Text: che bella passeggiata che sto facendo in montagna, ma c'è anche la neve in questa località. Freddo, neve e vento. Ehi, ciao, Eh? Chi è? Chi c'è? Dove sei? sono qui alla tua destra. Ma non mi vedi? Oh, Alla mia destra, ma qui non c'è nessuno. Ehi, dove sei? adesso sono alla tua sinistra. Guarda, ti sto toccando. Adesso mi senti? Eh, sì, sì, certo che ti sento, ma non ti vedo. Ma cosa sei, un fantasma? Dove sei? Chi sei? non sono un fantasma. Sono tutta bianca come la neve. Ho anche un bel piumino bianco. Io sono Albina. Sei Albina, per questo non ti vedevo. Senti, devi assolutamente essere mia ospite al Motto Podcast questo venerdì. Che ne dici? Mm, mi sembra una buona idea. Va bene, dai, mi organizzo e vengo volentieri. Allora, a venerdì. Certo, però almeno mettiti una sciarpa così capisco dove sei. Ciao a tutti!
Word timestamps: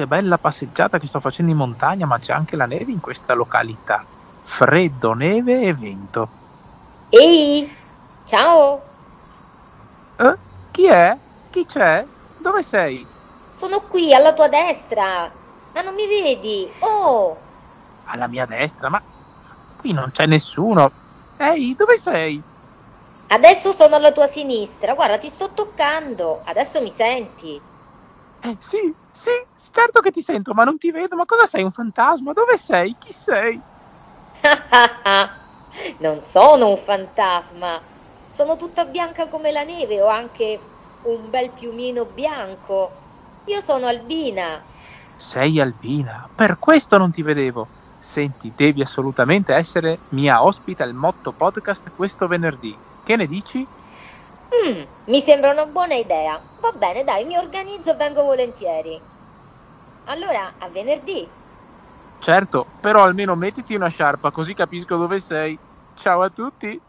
che 0.00 0.06
bella 0.06 0.38
passeggiata 0.38 0.98
che 0.98 1.06
sto 1.06 1.20
facendo 1.20 1.50
in 1.50 1.58
montagna, 1.58 2.06
ma 2.06 2.18
c'è 2.18 2.32
anche 2.32 2.56
la 2.56 2.64
neve 2.64 2.90
in 2.90 3.00
questa 3.00 3.34
località. 3.34 4.02
Freddo, 4.42 5.12
neve 5.12 5.60
e 5.60 5.74
vento. 5.74 6.28
Ehi, 7.10 7.70
ciao, 8.24 8.80
Eh? 10.16 10.36
Chi 10.70 10.86
è? 10.86 11.16
Chi 11.50 11.66
c'è? 11.66 12.04
Dove 12.38 12.62
sei? 12.62 13.06
sono 13.54 13.80
qui 13.80 14.14
alla 14.14 14.32
tua 14.32 14.48
destra. 14.48 15.30
Ma 15.74 15.82
non 15.82 15.94
mi 15.94 16.06
vedi? 16.06 16.66
Oh, 16.78 17.36
Alla 18.06 18.26
mia 18.26 18.46
destra, 18.46 18.88
ma 18.88 19.02
qui 19.76 19.92
non 19.92 20.10
c'è 20.12 20.24
nessuno. 20.26 20.90
Ehi, 21.36 21.74
dove 21.76 21.98
sei? 21.98 22.42
adesso 23.28 23.70
sono 23.70 23.96
alla 23.96 24.12
tua 24.12 24.26
sinistra. 24.26 24.94
Guarda, 24.94 25.18
ti 25.18 25.28
sto 25.28 25.50
toccando. 25.52 26.40
Adesso 26.46 26.80
mi 26.80 26.90
senti? 26.90 27.60
Eh, 28.42 28.56
sì, 28.58 28.94
sì, 29.12 29.30
certo 29.70 30.00
che 30.00 30.10
ti 30.10 30.22
sento, 30.22 30.54
ma 30.54 30.64
non 30.64 30.78
ti 30.78 30.90
vedo. 30.90 31.16
Ma 31.16 31.26
cosa 31.26 31.46
sei, 31.46 31.62
un 31.62 31.72
fantasma? 31.72 32.32
Dove 32.32 32.56
sei? 32.56 32.96
Chi 32.98 33.12
sei? 33.12 33.60
non 35.98 36.22
sono 36.22 36.70
un 36.70 36.76
fantasma. 36.76 37.80
Sono 38.32 38.56
tutta 38.56 38.84
bianca 38.84 39.28
come 39.28 39.52
la 39.52 39.62
neve. 39.62 40.00
Ho 40.00 40.08
anche 40.08 40.58
un 41.02 41.28
bel 41.30 41.50
piumino 41.50 42.04
bianco. 42.04 42.90
Io 43.46 43.60
sono 43.60 43.86
Albina. 43.86 44.60
Sei 45.18 45.60
Albina, 45.60 46.28
per 46.34 46.58
questo 46.58 46.96
non 46.96 47.10
ti 47.10 47.22
vedevo. 47.22 47.68
Senti, 48.00 48.52
devi 48.56 48.80
assolutamente 48.80 49.54
essere 49.54 49.98
mia 50.10 50.42
ospite 50.42 50.82
al 50.82 50.94
Motto 50.94 51.32
Podcast 51.32 51.92
questo 51.94 52.26
venerdì. 52.26 52.74
Che 53.04 53.16
ne 53.16 53.26
dici? 53.26 53.66
Mm, 54.54 54.82
mi 55.06 55.20
sembra 55.22 55.50
una 55.50 55.66
buona 55.66 55.94
idea. 55.96 56.34
Va 56.60 56.70
bene, 56.78 57.02
dai, 57.02 57.24
mi 57.24 57.36
organizzo 57.36 57.90
e 57.92 57.96
vengo 57.96 58.22
volentieri. 58.22 59.04
Allora, 60.04 60.58
a 60.58 60.68
venerdì. 60.68 61.34
Certo, 62.18 62.72
però 62.78 63.02
almeno 63.02 63.34
mettiti 63.34 63.74
una 63.74 63.88
sciarpa 63.88 64.30
così 64.30 64.54
capisco 64.54 64.96
dove 64.96 65.20
sei. 65.20 65.58
Ciao 65.92 66.22
a 66.22 66.30
tutti! 66.30 66.80